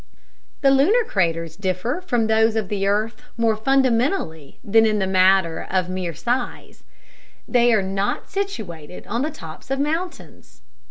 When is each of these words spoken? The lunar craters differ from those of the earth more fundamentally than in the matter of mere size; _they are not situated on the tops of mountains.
The 0.61 0.71
lunar 0.71 1.03
craters 1.03 1.55
differ 1.55 2.01
from 2.01 2.25
those 2.25 2.55
of 2.55 2.69
the 2.69 2.87
earth 2.87 3.21
more 3.37 3.55
fundamentally 3.55 4.57
than 4.63 4.87
in 4.87 4.97
the 4.97 5.05
matter 5.05 5.67
of 5.69 5.89
mere 5.89 6.15
size; 6.15 6.83
_they 7.47 7.71
are 7.71 7.83
not 7.83 8.27
situated 8.27 9.05
on 9.05 9.21
the 9.21 9.29
tops 9.29 9.69
of 9.69 9.79
mountains. 9.79 10.63